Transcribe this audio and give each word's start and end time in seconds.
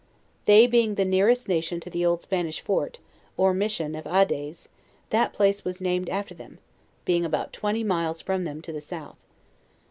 They 0.45 0.65
being 0.65 0.95
the 0.95 1.05
near 1.05 1.27
j 1.27 1.33
est 1.33 1.47
nation 1.47 1.79
to 1.81 1.89
the 1.91 2.03
old 2.03 2.23
Spanish 2.23 2.59
fort, 2.59 2.97
or 3.37 3.53
Mission 3.53 3.93
of 3.93 4.07
Adaize, 4.07 4.67
that 5.11 5.31
place 5.31 5.63
was 5.63 5.79
named 5.79 6.09
after 6.09 6.33
them, 6.33 6.57
being 7.05 7.23
about 7.23 7.53
twenty 7.53 7.83
miles 7.83 8.19
from 8.19 8.43
them, 8.43 8.63
to 8.63 8.71
the 8.71 8.81
south. 8.81 9.23